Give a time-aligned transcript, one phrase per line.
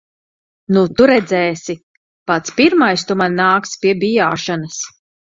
[0.75, 1.75] Nu tu redzēsi.
[2.31, 4.81] Pats pirmais tu man nāksi pie bijāšanas.